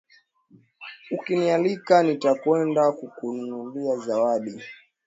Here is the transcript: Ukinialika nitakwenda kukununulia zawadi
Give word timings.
Ukinialika 1.15 1.95
nitakwenda 2.05 2.83
kukununulia 2.97 3.93
zawadi 4.05 4.53